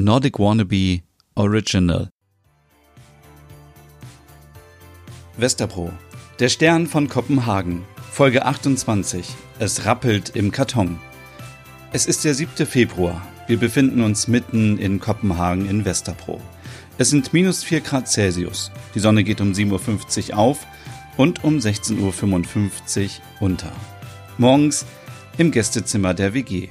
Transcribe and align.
Nordic 0.00 0.38
Wannabe 0.38 1.00
Original. 1.34 2.08
Westerpro. 5.36 5.90
Der 6.38 6.48
Stern 6.48 6.86
von 6.86 7.08
Kopenhagen. 7.08 7.82
Folge 8.12 8.46
28. 8.46 9.26
Es 9.58 9.86
rappelt 9.86 10.36
im 10.36 10.52
Karton. 10.52 11.00
Es 11.92 12.06
ist 12.06 12.24
der 12.24 12.34
7. 12.34 12.64
Februar. 12.64 13.26
Wir 13.48 13.56
befinden 13.56 14.00
uns 14.02 14.28
mitten 14.28 14.78
in 14.78 15.00
Kopenhagen 15.00 15.68
in 15.68 15.84
Westerpro. 15.84 16.40
Es 16.96 17.10
sind 17.10 17.32
minus 17.32 17.64
4 17.64 17.80
Grad 17.80 18.06
Celsius. 18.06 18.70
Die 18.94 19.00
Sonne 19.00 19.24
geht 19.24 19.40
um 19.40 19.50
7.50 19.50 20.30
Uhr 20.30 20.38
auf 20.38 20.64
und 21.16 21.42
um 21.42 21.58
16.55 21.58 21.98
Uhr 22.00 23.10
unter. 23.40 23.72
Morgens 24.36 24.86
im 25.38 25.50
Gästezimmer 25.50 26.14
der 26.14 26.34
WG. 26.34 26.68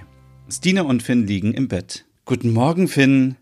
Stina 0.50 0.84
und 0.84 1.04
Finn 1.04 1.28
liegen 1.28 1.54
im 1.54 1.68
Bett. 1.68 2.06
Guten 2.28 2.52
Morgen, 2.52 2.89
Finn. 2.89 3.38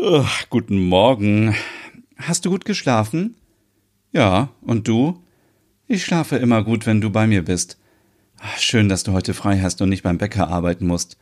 Ugh, 0.00 0.24
guten 0.50 0.86
Morgen. 0.86 1.56
Hast 2.16 2.44
du 2.44 2.50
gut 2.50 2.64
geschlafen? 2.64 3.34
Ja, 4.12 4.50
und 4.60 4.86
du? 4.86 5.20
Ich 5.88 6.04
schlafe 6.04 6.36
immer 6.36 6.62
gut, 6.62 6.86
wenn 6.86 7.00
du 7.00 7.10
bei 7.10 7.26
mir 7.26 7.44
bist. 7.44 7.80
Schön, 8.56 8.88
dass 8.88 9.02
du 9.02 9.10
heute 9.10 9.34
frei 9.34 9.58
hast 9.58 9.82
und 9.82 9.88
nicht 9.88 10.04
beim 10.04 10.16
Bäcker 10.16 10.46
arbeiten 10.46 10.86
musst. 10.86 11.16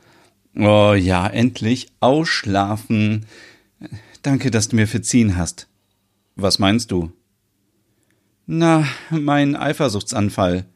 Oh 0.54 0.92
ja, 0.92 1.26
endlich 1.26 1.88
ausschlafen. 2.00 3.24
Danke, 4.20 4.50
dass 4.50 4.68
du 4.68 4.76
mir 4.76 4.86
verziehen 4.86 5.38
hast. 5.38 5.66
Was 6.36 6.58
meinst 6.58 6.90
du? 6.90 7.10
Na, 8.44 8.86
mein 9.08 9.56
Eifersuchtsanfall. 9.56 10.66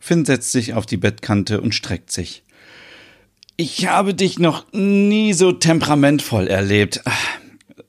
Finn 0.00 0.24
setzt 0.24 0.50
sich 0.50 0.74
auf 0.74 0.86
die 0.86 0.96
Bettkante 0.96 1.60
und 1.60 1.72
streckt 1.72 2.10
sich. 2.10 2.42
Ich 3.60 3.88
habe 3.88 4.14
dich 4.14 4.38
noch 4.38 4.72
nie 4.72 5.32
so 5.32 5.50
temperamentvoll 5.50 6.46
erlebt. 6.46 7.02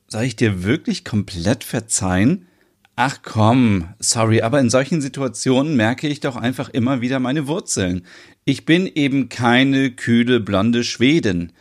Soll 0.08 0.23
ich 0.23 0.36
dir 0.36 0.64
wirklich 0.64 1.05
komplett 1.05 1.64
verzeihen? 1.64 2.48
Ach 2.95 3.20
komm, 3.22 3.90
sorry, 4.00 4.42
aber 4.42 4.59
in 4.59 4.72
solchen 4.72 5.00
Situationen 5.00 5.75
merke 5.75 6.08
ich 6.08 6.22
doch 6.22 6.38
einfach 6.38 6.70
immer 6.70 7.02
wieder 7.02 7.20
meine 7.20 7.45
Wurzeln. 7.45 8.02
Ich 8.45 8.66
bin 8.66 8.88
eben 8.88 9.30
keine 9.30 9.92
kühle 9.92 10.40
blonde 10.40 10.84
Schwedin. 10.84 11.52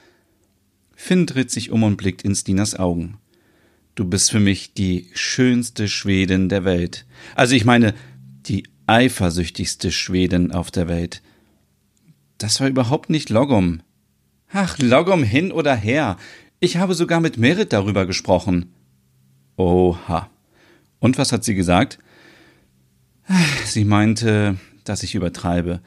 Finn 0.96 1.26
dreht 1.26 1.50
sich 1.50 1.70
um 1.70 1.82
und 1.82 1.98
blickt 1.98 2.22
in 2.22 2.34
Stinas 2.34 2.78
Augen. 2.78 3.18
Du 3.94 4.06
bist 4.06 4.30
für 4.30 4.40
mich 4.40 4.72
die 4.72 5.10
schönste 5.12 5.86
Schwedin 5.86 6.48
der 6.48 6.64
Welt. 6.64 7.04
Also 7.34 7.54
ich 7.54 7.66
meine, 7.66 7.92
die 8.46 8.62
eifersüchtigste 8.86 9.92
Schwedin 9.92 10.50
auf 10.50 10.70
der 10.70 10.88
Welt. 10.88 11.20
Das 12.38 12.58
war 12.60 12.68
überhaupt 12.68 13.10
nicht 13.10 13.28
Logum. 13.28 13.82
Ach, 14.52 14.78
Logum 14.78 15.22
hin 15.22 15.52
oder 15.52 15.74
her. 15.74 16.16
Ich 16.60 16.78
habe 16.78 16.94
sogar 16.94 17.20
mit 17.20 17.36
Merit 17.36 17.72
darüber 17.72 18.06
gesprochen. 18.06 18.72
Oha. 19.56 20.30
Und 21.00 21.18
was 21.18 21.32
hat 21.32 21.44
sie 21.44 21.54
gesagt? 21.54 21.98
Sie 23.64 23.84
meinte, 23.84 24.56
dass 24.84 25.02
ich 25.02 25.14
übertreibe. 25.14 25.80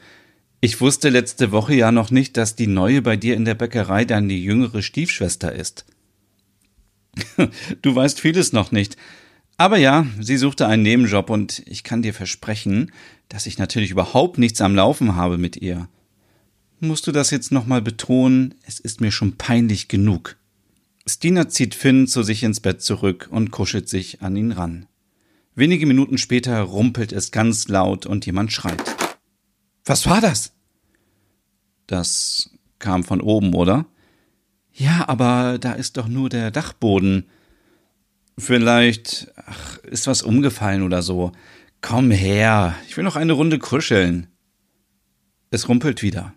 Ich 0.60 0.80
wusste 0.80 1.08
letzte 1.08 1.50
Woche 1.50 1.74
ja 1.74 1.90
noch 1.90 2.12
nicht, 2.12 2.36
dass 2.36 2.54
die 2.54 2.68
neue 2.68 3.02
bei 3.02 3.16
dir 3.16 3.34
in 3.34 3.44
der 3.44 3.54
Bäckerei 3.54 4.04
deine 4.04 4.32
jüngere 4.32 4.80
Stiefschwester 4.80 5.52
ist. 5.52 5.84
du 7.82 7.94
weißt 7.94 8.20
vieles 8.20 8.52
noch 8.52 8.70
nicht. 8.70 8.96
Aber 9.56 9.76
ja, 9.76 10.06
sie 10.20 10.36
suchte 10.36 10.66
einen 10.66 10.82
Nebenjob 10.82 11.30
und 11.30 11.62
ich 11.66 11.82
kann 11.82 12.02
dir 12.02 12.14
versprechen, 12.14 12.92
dass 13.28 13.46
ich 13.46 13.58
natürlich 13.58 13.90
überhaupt 13.90 14.38
nichts 14.38 14.60
am 14.60 14.74
Laufen 14.74 15.16
habe 15.16 15.36
mit 15.36 15.56
ihr. 15.56 15.88
Musst 16.84 17.06
du 17.06 17.12
das 17.12 17.30
jetzt 17.30 17.52
nochmal 17.52 17.80
betonen? 17.80 18.56
Es 18.66 18.80
ist 18.80 19.00
mir 19.00 19.12
schon 19.12 19.36
peinlich 19.36 19.86
genug. 19.86 20.36
Stina 21.06 21.48
zieht 21.48 21.76
Finn 21.76 22.08
zu 22.08 22.24
sich 22.24 22.42
ins 22.42 22.58
Bett 22.58 22.82
zurück 22.82 23.28
und 23.30 23.52
kuschelt 23.52 23.88
sich 23.88 24.20
an 24.20 24.34
ihn 24.34 24.50
ran. 24.50 24.86
Wenige 25.54 25.86
Minuten 25.86 26.18
später 26.18 26.60
rumpelt 26.60 27.12
es 27.12 27.30
ganz 27.30 27.68
laut 27.68 28.04
und 28.04 28.26
jemand 28.26 28.52
schreit. 28.52 28.82
Was 29.84 30.06
war 30.06 30.20
das? 30.20 30.54
Das 31.86 32.50
kam 32.80 33.04
von 33.04 33.20
oben, 33.20 33.54
oder? 33.54 33.86
Ja, 34.72 35.08
aber 35.08 35.58
da 35.60 35.74
ist 35.74 35.98
doch 35.98 36.08
nur 36.08 36.30
der 36.30 36.50
Dachboden. 36.50 37.28
Vielleicht 38.36 39.28
ach, 39.36 39.78
ist 39.84 40.08
was 40.08 40.22
umgefallen 40.22 40.82
oder 40.82 41.02
so. 41.02 41.30
Komm 41.80 42.10
her, 42.10 42.74
ich 42.88 42.96
will 42.96 43.04
noch 43.04 43.14
eine 43.14 43.34
Runde 43.34 43.60
kuscheln. 43.60 44.26
Es 45.52 45.68
rumpelt 45.68 46.02
wieder. 46.02 46.34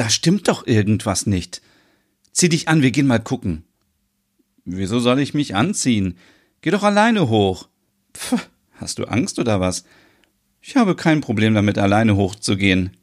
Da 0.00 0.08
stimmt 0.08 0.48
doch 0.48 0.66
irgendwas 0.66 1.26
nicht. 1.26 1.60
Zieh 2.32 2.48
dich 2.48 2.68
an, 2.68 2.80
wir 2.80 2.90
gehen 2.90 3.06
mal 3.06 3.20
gucken. 3.20 3.64
Wieso 4.64 4.98
soll 4.98 5.20
ich 5.20 5.34
mich 5.34 5.54
anziehen? 5.54 6.16
Geh 6.62 6.70
doch 6.70 6.84
alleine 6.84 7.28
hoch. 7.28 7.68
Pff, 8.16 8.48
hast 8.72 8.98
du 8.98 9.04
Angst 9.04 9.38
oder 9.38 9.60
was? 9.60 9.84
Ich 10.62 10.76
habe 10.76 10.96
kein 10.96 11.20
Problem 11.20 11.52
damit, 11.52 11.76
alleine 11.76 12.16
hochzugehen. 12.16 12.96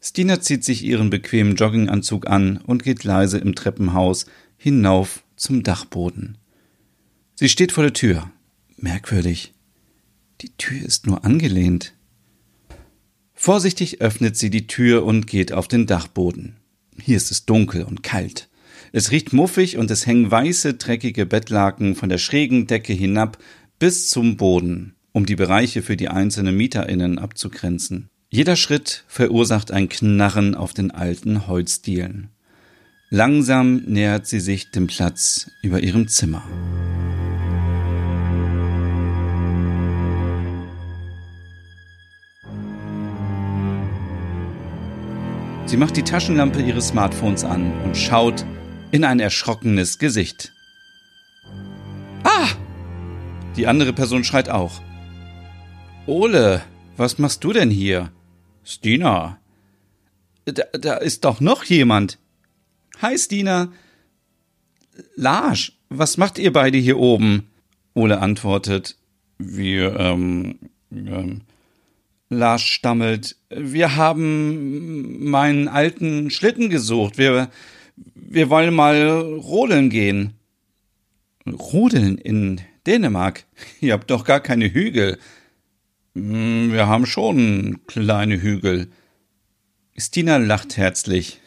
Stina 0.00 0.40
zieht 0.40 0.62
sich 0.62 0.84
ihren 0.84 1.10
bequemen 1.10 1.56
Jogginganzug 1.56 2.28
an 2.28 2.58
und 2.58 2.84
geht 2.84 3.02
leise 3.02 3.38
im 3.38 3.56
Treppenhaus 3.56 4.26
hinauf 4.56 5.24
zum 5.34 5.64
Dachboden. 5.64 6.38
Sie 7.34 7.48
steht 7.48 7.72
vor 7.72 7.82
der 7.82 7.92
Tür. 7.92 8.30
Merkwürdig. 8.76 9.52
Die 10.42 10.56
Tür 10.56 10.80
ist 10.80 11.08
nur 11.08 11.24
angelehnt. 11.24 11.92
Vorsichtig 13.42 14.02
öffnet 14.02 14.36
sie 14.36 14.50
die 14.50 14.66
Tür 14.66 15.02
und 15.06 15.26
geht 15.26 15.50
auf 15.50 15.66
den 15.66 15.86
Dachboden. 15.86 16.56
Hier 17.00 17.16
ist 17.16 17.30
es 17.30 17.46
dunkel 17.46 17.84
und 17.84 18.02
kalt. 18.02 18.50
Es 18.92 19.12
riecht 19.12 19.32
muffig 19.32 19.78
und 19.78 19.90
es 19.90 20.06
hängen 20.06 20.30
weiße, 20.30 20.74
dreckige 20.74 21.24
Bettlaken 21.24 21.94
von 21.94 22.10
der 22.10 22.18
schrägen 22.18 22.66
Decke 22.66 22.92
hinab 22.92 23.38
bis 23.78 24.10
zum 24.10 24.36
Boden, 24.36 24.94
um 25.12 25.24
die 25.24 25.36
Bereiche 25.36 25.80
für 25.80 25.96
die 25.96 26.10
einzelnen 26.10 26.54
MieterInnen 26.54 27.18
abzugrenzen. 27.18 28.10
Jeder 28.28 28.56
Schritt 28.56 29.04
verursacht 29.08 29.70
ein 29.70 29.88
Knarren 29.88 30.54
auf 30.54 30.74
den 30.74 30.90
alten 30.90 31.46
Holzdielen. 31.46 32.28
Langsam 33.08 33.76
nähert 33.86 34.26
sie 34.26 34.40
sich 34.40 34.70
dem 34.70 34.86
Platz 34.86 35.50
über 35.62 35.82
ihrem 35.82 36.08
Zimmer. 36.08 36.42
Sie 45.66 45.76
macht 45.76 45.96
die 45.96 46.02
Taschenlampe 46.02 46.60
ihres 46.60 46.88
Smartphones 46.88 47.44
an 47.44 47.72
und 47.84 47.96
schaut 47.96 48.44
in 48.90 49.04
ein 49.04 49.20
erschrockenes 49.20 49.98
Gesicht. 49.98 50.52
Ah! 52.24 52.48
Die 53.56 53.66
andere 53.66 53.92
Person 53.92 54.24
schreit 54.24 54.48
auch. 54.48 54.80
Ole, 56.06 56.62
was 56.96 57.18
machst 57.18 57.44
du 57.44 57.52
denn 57.52 57.70
hier? 57.70 58.10
Stina. 58.64 59.38
Da, 60.44 60.64
da 60.72 60.96
ist 60.96 61.24
doch 61.24 61.40
noch 61.40 61.64
jemand. 61.64 62.18
Hi, 63.00 63.16
Stina. 63.16 63.72
Lars, 65.16 65.72
was 65.88 66.16
macht 66.16 66.38
ihr 66.38 66.52
beide 66.52 66.78
hier 66.78 66.98
oben? 66.98 67.48
Ole 67.94 68.20
antwortet, 68.20 68.96
wir, 69.38 69.98
ähm, 69.98 70.58
ähm, 70.92 71.42
Lars 72.30 72.62
stammelt, 72.62 73.36
wir 73.50 73.96
haben 73.96 75.28
meinen 75.28 75.66
alten 75.66 76.30
Schlitten 76.30 76.70
gesucht. 76.70 77.18
Wir, 77.18 77.50
wir 78.14 78.48
wollen 78.48 78.72
mal 78.72 79.20
rodeln 79.20 79.90
gehen. 79.90 80.34
Rodeln 81.46 82.16
in 82.18 82.60
Dänemark? 82.86 83.44
Ihr 83.80 83.92
habt 83.92 84.10
doch 84.10 84.24
gar 84.24 84.40
keine 84.40 84.72
Hügel. 84.72 85.18
Hm, 86.14 86.72
wir 86.72 86.86
haben 86.86 87.06
schon 87.06 87.80
kleine 87.86 88.40
Hügel. 88.40 88.90
Stina 89.96 90.36
lacht 90.36 90.76
herzlich. 90.76 91.40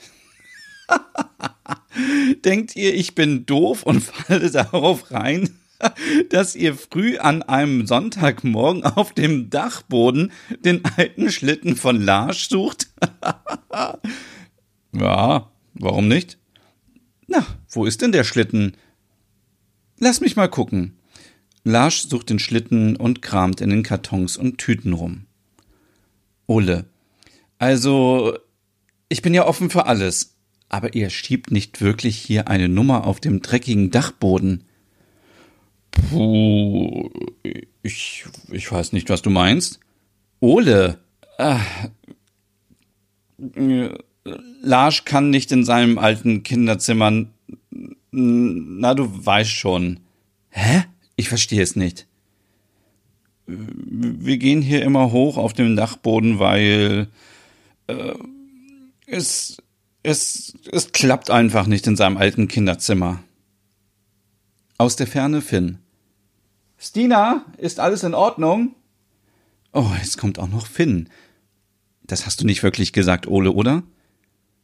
Denkt 2.45 2.75
ihr, 2.75 2.93
ich 2.93 3.15
bin 3.15 3.45
doof 3.45 3.83
und 3.83 4.01
falle 4.03 4.51
darauf 4.51 5.11
rein, 5.11 5.49
dass 6.29 6.55
ihr 6.55 6.75
früh 6.75 7.17
an 7.17 7.43
einem 7.43 7.85
Sonntagmorgen 7.87 8.83
auf 8.83 9.13
dem 9.13 9.49
Dachboden 9.49 10.31
den 10.63 10.83
alten 10.85 11.31
Schlitten 11.31 11.75
von 11.75 12.01
Lars 12.01 12.47
sucht? 12.49 12.87
ja, 14.93 15.51
warum 15.73 16.07
nicht? 16.07 16.37
Na, 17.27 17.45
wo 17.69 17.85
ist 17.85 18.01
denn 18.01 18.11
der 18.11 18.23
Schlitten? 18.23 18.75
Lass 19.99 20.21
mich 20.21 20.35
mal 20.35 20.49
gucken. 20.49 20.97
Lars 21.63 22.03
sucht 22.03 22.29
den 22.29 22.39
Schlitten 22.39 22.95
und 22.95 23.21
kramt 23.21 23.61
in 23.61 23.69
den 23.69 23.83
Kartons 23.83 24.37
und 24.37 24.57
Tüten 24.57 24.93
rum. 24.93 25.25
Ole. 26.45 26.85
Also, 27.57 28.37
ich 29.07 29.21
bin 29.21 29.33
ja 29.33 29.45
offen 29.45 29.69
für 29.69 29.85
alles 29.85 30.33
aber 30.73 30.95
ihr 30.95 31.11
schiebt 31.11 31.51
nicht 31.51 31.81
wirklich 31.81 32.17
hier 32.17 32.47
eine 32.47 32.67
Nummer 32.67 33.05
auf 33.05 33.19
dem 33.19 33.43
dreckigen 33.43 33.91
Dachboden. 33.91 34.63
Puh, 36.09 37.09
ich, 37.81 38.25
ich 38.51 38.71
weiß 38.71 38.93
nicht, 38.93 39.09
was 39.09 39.21
du 39.21 39.29
meinst. 39.29 39.79
Ole. 40.39 40.99
Ah, 41.37 41.59
Lars 44.61 45.05
kann 45.05 45.29
nicht 45.29 45.51
in 45.51 45.65
seinem 45.65 45.97
alten 45.97 46.43
Kinderzimmer. 46.43 47.25
Na, 48.11 48.93
du 48.93 49.25
weißt 49.25 49.49
schon. 49.49 49.99
Hä? 50.49 50.83
Ich 51.15 51.29
verstehe 51.29 51.61
es 51.61 51.75
nicht. 51.75 52.07
Wir 53.45 54.37
gehen 54.37 54.61
hier 54.61 54.83
immer 54.83 55.11
hoch 55.11 55.37
auf 55.37 55.53
dem 55.53 55.75
Dachboden, 55.75 56.39
weil 56.39 57.07
äh, 57.87 58.13
es, 59.05 59.57
es, 60.01 60.53
es 60.71 60.91
klappt 60.91 61.29
einfach 61.29 61.67
nicht 61.67 61.85
in 61.87 61.97
seinem 61.97 62.17
alten 62.17 62.47
Kinderzimmer. 62.47 63.21
Aus 64.77 64.95
der 64.95 65.07
Ferne 65.07 65.41
Finn. 65.41 65.79
Stina, 66.85 67.45
ist 67.57 67.79
alles 67.79 68.03
in 68.03 68.13
Ordnung? 68.13 68.75
Oh, 69.71 69.91
jetzt 70.01 70.17
kommt 70.17 70.37
auch 70.37 70.49
noch 70.49 70.67
Finn. 70.67 71.07
Das 72.03 72.25
hast 72.25 72.41
du 72.41 72.45
nicht 72.45 72.61
wirklich 72.61 72.91
gesagt, 72.91 73.25
Ole, 73.25 73.53
oder? 73.53 73.83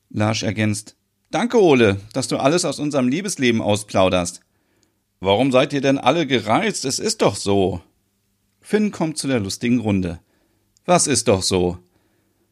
Lars 0.09 0.43
ergänzt. 0.43 0.97
Danke, 1.31 1.61
Ole, 1.61 2.01
dass 2.11 2.27
du 2.27 2.35
alles 2.35 2.65
aus 2.65 2.77
unserem 2.77 3.07
Liebesleben 3.07 3.61
ausplauderst. 3.61 4.41
Warum 5.21 5.53
seid 5.53 5.71
ihr 5.71 5.79
denn 5.79 5.97
alle 5.97 6.27
gereizt? 6.27 6.83
Es 6.83 6.99
ist 6.99 7.21
doch 7.21 7.37
so. 7.37 7.81
Finn 8.59 8.91
kommt 8.91 9.17
zu 9.17 9.29
der 9.29 9.39
lustigen 9.39 9.79
Runde. 9.79 10.19
Was 10.83 11.07
ist 11.07 11.29
doch 11.29 11.41
so? 11.41 11.77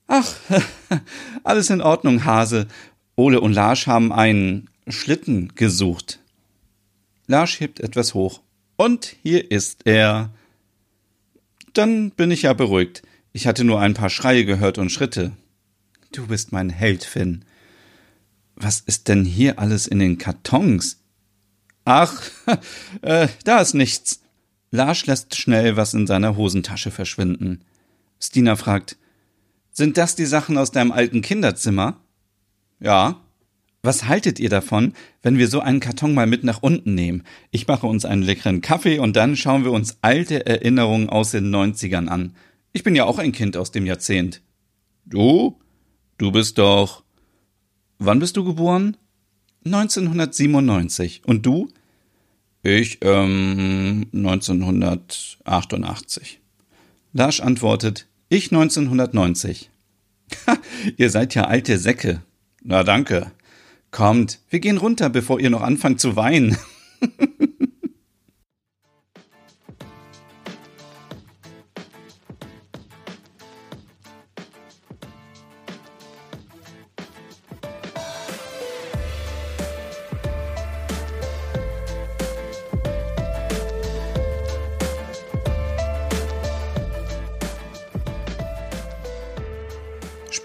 Ach, 0.07 0.33
alles 1.43 1.69
in 1.69 1.81
Ordnung, 1.81 2.23
Hase. 2.23 2.69
Ole 3.17 3.41
und 3.41 3.51
Lars 3.51 3.85
haben 3.85 4.13
einen 4.13 4.69
Schlitten 4.87 5.55
gesucht. 5.55 6.19
Lars 7.25 7.59
hebt 7.59 7.81
etwas 7.81 8.13
hoch. 8.13 8.39
Und 8.77 9.15
hier 9.21 9.51
ist 9.51 9.85
er. 9.85 10.31
Dann 11.73 12.11
bin 12.11 12.31
ich 12.31 12.43
ja 12.43 12.53
beruhigt. 12.53 13.03
Ich 13.33 13.45
hatte 13.45 13.63
nur 13.63 13.81
ein 13.81 13.93
paar 13.93 14.09
Schreie 14.09 14.45
gehört 14.45 14.77
und 14.77 14.91
Schritte. 14.91 15.33
Du 16.11 16.27
bist 16.27 16.51
mein 16.51 16.69
Held, 16.69 17.03
Finn. 17.03 17.43
Was 18.55 18.79
ist 18.79 19.07
denn 19.07 19.25
hier 19.25 19.59
alles 19.59 19.85
in 19.85 19.99
den 19.99 20.17
Kartons? 20.17 20.97
Ach, 21.85 22.21
äh, 23.01 23.27
da 23.43 23.59
ist 23.59 23.73
nichts. 23.73 24.21
Lars 24.71 25.05
lässt 25.05 25.35
schnell 25.35 25.77
was 25.77 25.93
in 25.93 26.07
seiner 26.07 26.35
Hosentasche 26.35 26.91
verschwinden. 26.91 27.61
Stina 28.19 28.55
fragt, 28.55 28.97
sind 29.71 29.97
das 29.97 30.15
die 30.15 30.25
Sachen 30.25 30.57
aus 30.57 30.71
deinem 30.71 30.91
alten 30.91 31.21
Kinderzimmer? 31.21 31.99
Ja. 32.79 33.21
Was 33.87 34.07
haltet 34.09 34.39
ihr 34.41 34.49
davon, 34.49 34.91
wenn 35.21 35.37
wir 35.37 35.47
so 35.47 35.61
einen 35.61 35.79
Karton 35.79 36.13
mal 36.13 36.27
mit 36.27 36.43
nach 36.43 36.61
unten 36.61 36.93
nehmen? 36.93 37.23
Ich 37.51 37.67
mache 37.67 37.87
uns 37.87 38.03
einen 38.03 38.21
leckeren 38.21 38.59
Kaffee 38.59 38.99
und 38.99 39.15
dann 39.15 39.37
schauen 39.37 39.63
wir 39.63 39.71
uns 39.71 39.99
alte 40.01 40.45
Erinnerungen 40.45 41.07
aus 41.07 41.31
den 41.31 41.55
90ern 41.55 42.09
an. 42.09 42.35
Ich 42.73 42.83
bin 42.83 42.97
ja 42.97 43.05
auch 43.05 43.17
ein 43.17 43.31
Kind 43.31 43.55
aus 43.55 43.71
dem 43.71 43.85
Jahrzehnt. 43.85 44.41
Du? 45.05 45.57
Du 46.17 46.33
bist 46.33 46.57
doch. 46.57 47.05
Wann 47.97 48.19
bist 48.19 48.35
du 48.35 48.43
geboren? 48.43 48.97
1997. 49.63 51.21
Und 51.25 51.45
du? 51.45 51.69
Ich, 52.63 52.97
ähm, 52.99 54.07
1988. 54.11 56.41
Lars 57.13 57.39
antwortet, 57.39 58.09
ich 58.27 58.51
1990. 58.51 59.69
Ha, 60.45 60.57
ihr 60.97 61.09
seid 61.09 61.35
ja 61.35 61.45
alte 61.45 61.77
Säcke. 61.77 62.21
Na 62.61 62.83
danke. 62.83 63.31
Kommt, 63.91 64.39
wir 64.49 64.59
gehen 64.59 64.77
runter, 64.77 65.09
bevor 65.09 65.39
ihr 65.39 65.49
noch 65.49 65.61
anfangt 65.61 65.99
zu 65.99 66.15
weinen. 66.15 66.57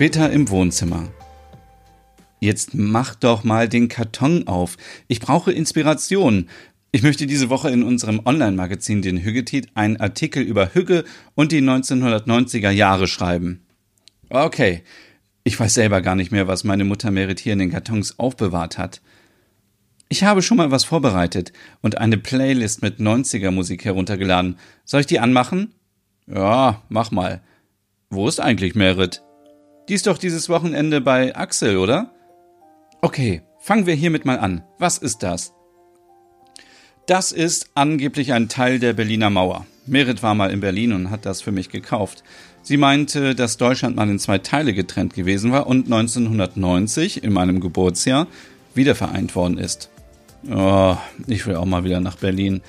Später 0.03 0.33
im 0.33 0.49
Wohnzimmer. 0.49 1.13
Jetzt 2.43 2.75
mach 2.75 3.15
doch 3.15 3.45
mal 3.45 3.69
den 3.69 3.87
Karton 3.87 4.49
auf. 4.49 4.77
Ich 5.07 5.21
brauche 5.21 5.53
Inspiration. 5.53 6.49
Ich 6.91 7.05
möchte 7.05 7.29
diese 7.29 7.51
Woche 7.51 7.71
in 7.71 7.85
unserem 7.85 8.21
Online-Magazin 8.25 9.01
den 9.01 9.19
Hüggetit 9.19 9.69
einen 9.75 9.99
Artikel 9.99 10.43
über 10.43 10.75
Hügge 10.75 11.05
und 11.37 11.53
die 11.53 11.61
1990er 11.61 12.71
Jahre 12.71 13.07
schreiben. 13.07 13.65
Okay. 14.29 14.83
Ich 15.45 15.61
weiß 15.61 15.73
selber 15.73 16.03
gar 16.03 16.17
nicht 16.17 16.33
mehr, 16.33 16.49
was 16.49 16.65
meine 16.65 16.85
Mutter 16.85 17.13
Merit 17.13 17.39
hier 17.39 17.53
in 17.53 17.61
den 17.61 17.71
Kartons 17.71 18.19
aufbewahrt 18.19 18.77
hat. 18.77 19.03
Ich 20.09 20.25
habe 20.25 20.43
schon 20.43 20.57
mal 20.57 20.73
was 20.73 20.83
vorbereitet 20.83 21.53
und 21.81 21.99
eine 21.99 22.19
Playlist 22.19 22.83
mit 22.83 22.99
90er 22.99 23.53
Musik 23.53 23.85
heruntergeladen. 23.85 24.59
Soll 24.85 25.03
ich 25.03 25.07
die 25.07 25.21
anmachen? 25.21 25.75
Ja, 26.27 26.83
mach 26.89 27.13
mal. 27.13 27.41
Wo 28.11 28.27
ist 28.27 28.41
eigentlich 28.41 28.75
Merit? 28.75 29.23
Die 29.89 29.95
ist 29.95 30.09
doch 30.09 30.19
dieses 30.19 30.49
Wochenende 30.49 31.01
bei 31.01 31.37
Axel, 31.37 31.77
oder? 31.77 32.13
Okay, 33.05 33.43
fangen 33.59 33.87
wir 33.87 33.95
hiermit 33.95 34.25
mal 34.25 34.39
an. 34.39 34.63
Was 34.79 34.97
ist 34.97 35.25
das? 35.25 35.53
Das 37.07 37.33
ist 37.33 37.71
angeblich 37.75 38.33
ein 38.33 38.49
Teil 38.49 38.79
der 38.79 38.93
Berliner 38.93 39.29
Mauer. 39.29 39.67
Merit 39.87 40.23
war 40.23 40.37
mal 40.37 40.53
in 40.53 40.61
Berlin 40.61 40.93
und 40.93 41.11
hat 41.11 41.27
das 41.27 41.43
für 41.43 41.51
mich 41.51 41.69
gekauft. 41.69 42.23
Sie 42.63 42.77
meinte, 42.77 43.35
dass 43.35 43.57
Deutschland 43.57 43.97
mal 43.97 44.09
in 44.09 44.21
zwei 44.21 44.39
Teile 44.39 44.73
getrennt 44.73 45.15
gewesen 45.15 45.51
war 45.51 45.67
und 45.67 45.87
1990, 45.87 47.25
in 47.25 47.33
meinem 47.33 47.59
Geburtsjahr, 47.59 48.29
wiedervereint 48.73 49.35
worden 49.35 49.59
ist. 49.59 49.91
Oh, 50.49 50.97
ich 51.27 51.45
will 51.49 51.57
auch 51.57 51.65
mal 51.65 51.83
wieder 51.83 51.99
nach 51.99 52.19
Berlin 52.19 52.61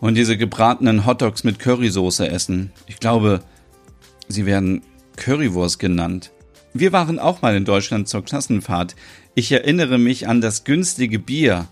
und 0.00 0.14
diese 0.14 0.36
gebratenen 0.36 1.06
Hotdogs 1.06 1.42
mit 1.42 1.58
Currysoße 1.58 2.28
essen. 2.28 2.70
Ich 2.86 3.00
glaube, 3.00 3.40
sie 4.28 4.46
werden 4.46 4.82
Currywurst 5.16 5.80
genannt. 5.80 6.30
Wir 6.74 6.92
waren 6.92 7.18
auch 7.18 7.42
mal 7.42 7.54
in 7.54 7.66
Deutschland 7.66 8.08
zur 8.08 8.24
Klassenfahrt. 8.24 8.96
Ich 9.34 9.50
erinnere 9.50 9.98
mich 9.98 10.28
an 10.28 10.42
das 10.42 10.64
günstige 10.64 11.18
Bier. 11.18 11.68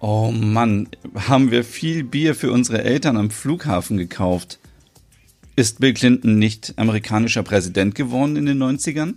Oh 0.00 0.32
Mann, 0.32 0.88
haben 1.14 1.50
wir 1.50 1.62
viel 1.62 2.02
Bier 2.02 2.34
für 2.34 2.50
unsere 2.50 2.82
Eltern 2.82 3.16
am 3.16 3.30
Flughafen 3.30 3.96
gekauft. 3.96 4.58
Ist 5.54 5.80
Bill 5.80 5.94
Clinton 5.94 6.38
nicht 6.38 6.74
amerikanischer 6.76 7.42
Präsident 7.42 7.94
geworden 7.94 8.36
in 8.36 8.46
den 8.46 8.62
90ern? 8.62 9.14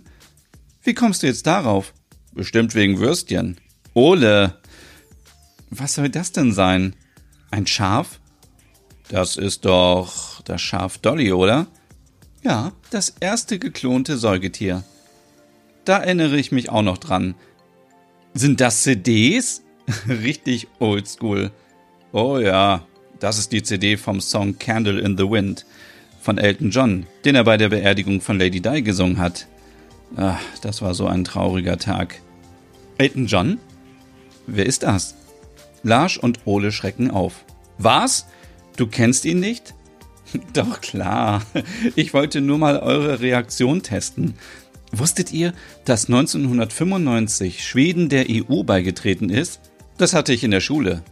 Wie 0.82 0.94
kommst 0.94 1.22
du 1.22 1.26
jetzt 1.26 1.46
darauf? 1.46 1.92
Bestimmt 2.32 2.74
wegen 2.74 2.98
Würstchen. 2.98 3.58
Ole! 3.94 4.56
Was 5.70 5.94
soll 5.94 6.08
das 6.08 6.32
denn 6.32 6.52
sein? 6.52 6.94
Ein 7.50 7.66
Schaf? 7.66 8.20
Das 9.08 9.36
ist 9.36 9.64
doch 9.64 10.40
das 10.42 10.60
Schaf 10.60 10.98
Dolly, 10.98 11.32
oder? 11.32 11.66
Ja, 12.42 12.72
das 12.90 13.14
erste 13.20 13.58
geklonte 13.58 14.18
Säugetier. 14.18 14.84
Da 15.84 15.98
erinnere 15.98 16.36
ich 16.38 16.52
mich 16.52 16.70
auch 16.70 16.82
noch 16.82 16.98
dran. 16.98 17.34
Sind 18.34 18.60
das 18.60 18.82
CDs? 18.82 19.62
Richtig 20.08 20.68
oldschool. 20.78 21.50
Oh 22.12 22.38
ja, 22.38 22.86
das 23.20 23.38
ist 23.38 23.52
die 23.52 23.62
CD 23.62 23.96
vom 23.96 24.20
Song 24.20 24.58
Candle 24.58 25.00
in 25.00 25.18
the 25.18 25.28
Wind 25.28 25.66
von 26.20 26.38
Elton 26.38 26.70
John, 26.70 27.06
den 27.24 27.34
er 27.34 27.44
bei 27.44 27.56
der 27.56 27.68
Beerdigung 27.68 28.20
von 28.20 28.38
Lady 28.38 28.60
Di 28.60 28.82
gesungen 28.82 29.18
hat. 29.18 29.46
Ach, 30.16 30.40
das 30.62 30.82
war 30.82 30.94
so 30.94 31.06
ein 31.06 31.24
trauriger 31.24 31.78
Tag. 31.78 32.20
Elton 32.98 33.26
John? 33.26 33.58
Wer 34.46 34.66
ist 34.66 34.82
das? 34.82 35.14
Lars 35.82 36.16
und 36.16 36.40
Ole 36.44 36.72
schrecken 36.72 37.10
auf. 37.10 37.44
Was? 37.78 38.26
Du 38.76 38.86
kennst 38.86 39.24
ihn 39.24 39.40
nicht? 39.40 39.74
Doch 40.52 40.80
klar. 40.80 41.42
Ich 41.96 42.14
wollte 42.14 42.40
nur 42.40 42.58
mal 42.58 42.78
eure 42.78 43.20
Reaktion 43.20 43.82
testen. 43.82 44.34
Wusstet 44.92 45.32
ihr, 45.32 45.54
dass 45.86 46.06
1995 46.06 47.64
Schweden 47.64 48.10
der 48.10 48.26
EU 48.28 48.62
beigetreten 48.62 49.30
ist? 49.30 49.60
Das 49.96 50.12
hatte 50.12 50.32
ich 50.34 50.44
in 50.44 50.50
der 50.50 50.60
Schule. 50.60 51.02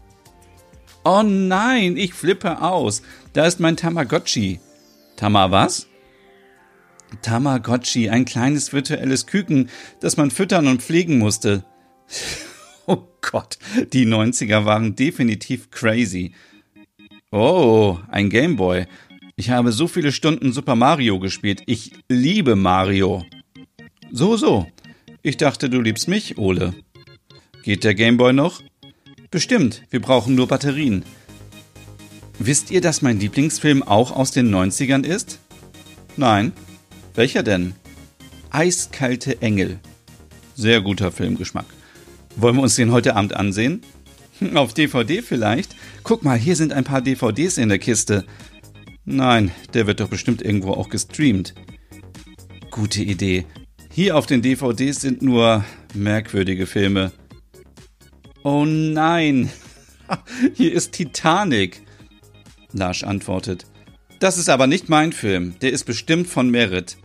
Oh 1.02 1.22
nein, 1.22 1.96
ich 1.96 2.12
flippe 2.12 2.60
aus. 2.60 3.02
Da 3.32 3.46
ist 3.46 3.58
mein 3.58 3.78
Tamagotchi. 3.78 4.60
Tama 5.16 5.50
was? 5.50 5.86
Tamagotchi, 7.22 8.10
ein 8.10 8.26
kleines 8.26 8.72
virtuelles 8.72 9.26
Küken, 9.26 9.70
das 10.00 10.18
man 10.18 10.30
füttern 10.30 10.66
und 10.66 10.82
pflegen 10.82 11.18
musste. 11.18 11.64
Oh 12.86 13.06
Gott, 13.20 13.56
die 13.92 14.04
90er 14.04 14.64
waren 14.64 14.96
definitiv 14.96 15.70
crazy. 15.70 16.32
Oh, 17.30 17.98
ein 18.08 18.30
Gameboy. 18.30 18.86
Ich 19.36 19.50
habe 19.50 19.70
so 19.70 19.86
viele 19.86 20.10
Stunden 20.10 20.52
Super 20.52 20.74
Mario 20.74 21.20
gespielt. 21.20 21.62
Ich 21.66 21.92
liebe 22.08 22.56
Mario. 22.56 23.24
So, 24.12 24.36
so. 24.36 24.66
Ich 25.22 25.36
dachte, 25.36 25.70
du 25.70 25.80
liebst 25.80 26.08
mich, 26.08 26.36
Ole. 26.38 26.74
Geht 27.62 27.84
der 27.84 27.94
Gameboy 27.94 28.32
noch? 28.32 28.62
Bestimmt, 29.30 29.82
wir 29.90 30.00
brauchen 30.00 30.34
nur 30.34 30.48
Batterien. 30.48 31.04
Wisst 32.38 32.70
ihr, 32.70 32.80
dass 32.80 33.02
mein 33.02 33.20
Lieblingsfilm 33.20 33.82
auch 33.82 34.10
aus 34.10 34.32
den 34.32 34.52
90ern 34.52 35.04
ist? 35.04 35.38
Nein. 36.16 36.52
Welcher 37.14 37.42
denn? 37.42 37.74
Eiskalte 38.50 39.42
Engel. 39.42 39.78
Sehr 40.54 40.80
guter 40.80 41.12
Filmgeschmack. 41.12 41.66
Wollen 42.36 42.56
wir 42.56 42.62
uns 42.62 42.76
den 42.76 42.92
heute 42.92 43.14
Abend 43.14 43.36
ansehen? 43.36 43.82
Auf 44.54 44.74
DVD 44.74 45.22
vielleicht? 45.22 45.76
Guck 46.02 46.24
mal, 46.24 46.38
hier 46.38 46.56
sind 46.56 46.72
ein 46.72 46.84
paar 46.84 47.02
DVDs 47.02 47.58
in 47.58 47.68
der 47.68 47.78
Kiste. 47.78 48.24
Nein, 49.04 49.50
der 49.74 49.86
wird 49.86 50.00
doch 50.00 50.08
bestimmt 50.08 50.42
irgendwo 50.42 50.72
auch 50.72 50.88
gestreamt. 50.88 51.54
Gute 52.70 53.02
Idee. 53.02 53.44
Hier 53.92 54.16
auf 54.16 54.26
den 54.26 54.40
DVDs 54.40 55.00
sind 55.00 55.20
nur 55.20 55.64
merkwürdige 55.94 56.66
Filme. 56.66 57.12
Oh 58.44 58.64
nein, 58.64 59.50
hier 60.54 60.72
ist 60.72 60.92
Titanic. 60.92 61.82
Lars 62.72 63.02
antwortet. 63.02 63.66
Das 64.20 64.38
ist 64.38 64.48
aber 64.48 64.68
nicht 64.68 64.88
mein 64.88 65.12
Film, 65.12 65.54
der 65.60 65.72
ist 65.72 65.84
bestimmt 65.84 66.28
von 66.28 66.50
Merit. 66.50 66.98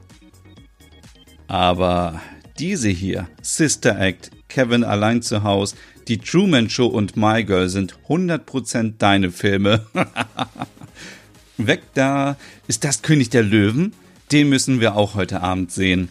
Aber 1.48 2.22
diese 2.60 2.89
hier, 2.89 3.27
Sister 3.42 4.00
Act, 4.00 4.32
Kevin 4.48 4.84
allein 4.84 5.22
zu 5.22 5.44
Haus, 5.44 5.75
die 6.08 6.20
Truman 6.20 6.70
Show 6.70 6.86
und 6.86 7.18
My 7.18 7.44
Girl 7.44 7.68
sind 7.68 7.98
100% 8.08 8.94
deine 9.00 9.32
Filme. 9.32 9.86
Weg 11.58 11.82
da, 11.96 12.38
ist 12.68 12.84
das 12.84 13.01
König 13.01 13.30
der 13.32 13.44
Löwen? 13.44 13.94
Den 14.32 14.50
müssen 14.50 14.80
wir 14.80 14.96
auch 14.96 15.15
heute 15.15 15.42
Abend 15.42 15.72
sehen. 15.72 16.10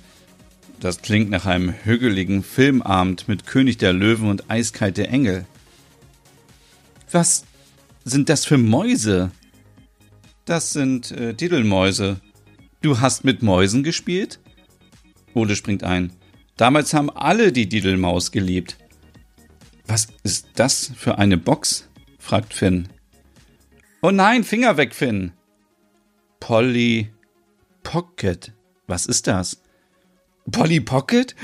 Das 0.85 1.01
klingt 1.01 1.31
nach 1.31 1.47
einem 1.47 1.73
hügeligen 1.73 2.43
Filmabend 2.43 3.27
mit 3.27 3.47
König 3.47 3.79
der 3.79 3.95
Löwen 3.95 4.29
und 4.29 4.51
eiskalte 4.51 5.09
Engel. 5.09 5.47
Was 7.11 7.47
sind 8.05 8.29
das 8.29 8.45
für 8.45 8.59
Mäuse? 8.59 9.31
Das 10.45 10.75
sind 10.75 11.11
äh, 11.11 11.33
Diddlemäuse. 11.33 12.21
Du 12.83 13.01
hast 13.01 13.25
mit 13.25 13.43
Mäusen 13.43 13.83
gespielt? 13.83 14.41
Ole 15.33 15.57
springt 15.57 15.85
ein. 15.85 16.13
Damals 16.59 16.93
haben 16.93 17.09
alle 17.09 17.51
die 17.51 17.67
Diddlemaus 17.67 18.31
geliebt. 18.31 18.77
Was 19.87 20.09
ist 20.23 20.49
das 20.57 20.93
für 20.95 21.17
eine 21.17 21.39
Box? 21.39 21.89
fragt 22.19 22.53
Finn. 22.53 22.91
Oh 24.03 24.11
nein, 24.11 24.45
Finger 24.45 24.77
weg, 24.77 24.95
Finn. 24.95 25.33
Polly 26.41 27.09
Pocket. 27.83 28.53
Was 28.87 29.07
ist 29.07 29.27
das? 29.29 29.64
Polly 30.51 30.81
Pocket? 30.81 31.35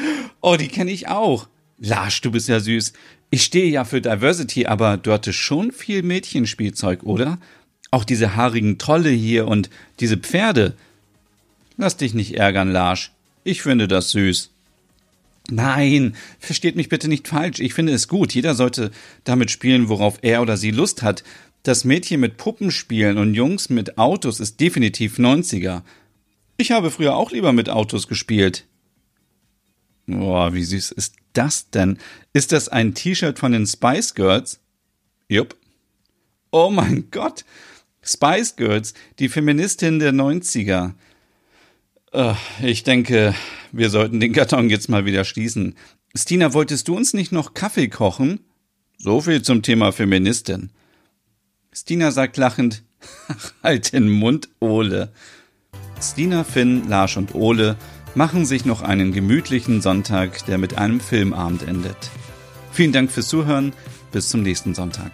Oh, 0.40 0.56
die 0.56 0.68
kenne 0.68 0.90
ich 0.90 1.08
auch. 1.08 1.48
Lars, 1.78 2.20
du 2.20 2.30
bist 2.30 2.48
ja 2.48 2.60
süß. 2.60 2.92
Ich 3.30 3.42
stehe 3.42 3.70
ja 3.70 3.84
für 3.84 4.00
Diversity, 4.00 4.66
aber 4.66 4.96
du 4.96 5.12
hattest 5.12 5.38
schon 5.38 5.72
viel 5.72 6.02
Mädchenspielzeug, 6.02 7.04
oder? 7.04 7.38
Auch 7.90 8.04
diese 8.04 8.36
haarigen 8.36 8.78
Trolle 8.78 9.10
hier 9.10 9.48
und 9.48 9.70
diese 10.00 10.16
Pferde. 10.16 10.74
Lass 11.76 11.96
dich 11.96 12.14
nicht 12.14 12.36
ärgern, 12.36 12.70
Lars. 12.70 13.10
Ich 13.44 13.62
finde 13.62 13.88
das 13.88 14.10
süß. 14.10 14.50
Nein, 15.50 16.14
versteht 16.38 16.76
mich 16.76 16.88
bitte 16.88 17.08
nicht 17.08 17.26
falsch. 17.26 17.58
Ich 17.60 17.74
finde 17.74 17.92
es 17.92 18.08
gut. 18.08 18.34
Jeder 18.34 18.54
sollte 18.54 18.90
damit 19.24 19.50
spielen, 19.50 19.88
worauf 19.88 20.18
er 20.22 20.42
oder 20.42 20.56
sie 20.56 20.70
Lust 20.70 21.02
hat. 21.02 21.24
Das 21.62 21.84
Mädchen 21.84 22.20
mit 22.20 22.36
Puppen 22.36 22.70
spielen 22.70 23.18
und 23.18 23.34
Jungs 23.34 23.70
mit 23.70 23.98
Autos 23.98 24.40
ist 24.40 24.60
definitiv 24.60 25.18
90er. 25.18 25.82
Ich 26.56 26.70
habe 26.70 26.90
früher 26.90 27.16
auch 27.16 27.32
lieber 27.32 27.52
mit 27.52 27.70
Autos 27.70 28.06
gespielt. 28.06 28.64
Boah, 30.18 30.52
wie 30.54 30.64
süß 30.64 30.92
ist 30.92 31.14
das 31.32 31.70
denn? 31.70 31.98
Ist 32.32 32.52
das 32.52 32.68
ein 32.68 32.94
T-Shirt 32.94 33.38
von 33.38 33.52
den 33.52 33.66
Spice 33.66 34.14
Girls? 34.14 34.60
Jupp. 35.28 35.56
Oh 36.50 36.70
mein 36.70 37.10
Gott. 37.10 37.44
Spice 38.02 38.56
Girls, 38.56 38.94
die 39.18 39.28
Feministin 39.28 39.98
der 39.98 40.12
90er. 40.12 40.94
Äh, 42.12 42.34
ich 42.62 42.82
denke, 42.82 43.34
wir 43.72 43.90
sollten 43.90 44.20
den 44.20 44.32
Karton 44.32 44.70
jetzt 44.70 44.88
mal 44.88 45.04
wieder 45.04 45.24
schließen. 45.24 45.76
Stina, 46.14 46.52
wolltest 46.52 46.88
du 46.88 46.96
uns 46.96 47.14
nicht 47.14 47.30
noch 47.30 47.54
Kaffee 47.54 47.88
kochen? 47.88 48.40
So 48.98 49.20
viel 49.20 49.42
zum 49.42 49.62
Thema 49.62 49.92
Feministin. 49.92 50.70
Stina 51.72 52.10
sagt 52.10 52.36
lachend, 52.36 52.82
ach, 53.28 53.52
halt 53.62 53.92
den 53.92 54.10
Mund, 54.10 54.48
Ole. 54.58 55.12
Stina, 56.02 56.44
Finn, 56.44 56.88
Lars 56.88 57.16
und 57.16 57.34
Ole 57.34 57.76
machen 58.14 58.44
sich 58.44 58.64
noch 58.64 58.82
einen 58.82 59.12
gemütlichen 59.12 59.80
Sonntag, 59.80 60.44
der 60.46 60.58
mit 60.58 60.78
einem 60.78 61.00
Filmabend 61.00 61.62
endet. 61.62 62.10
Vielen 62.72 62.92
Dank 62.92 63.10
fürs 63.10 63.28
Zuhören, 63.28 63.72
bis 64.12 64.28
zum 64.28 64.42
nächsten 64.42 64.74
Sonntag. 64.74 65.12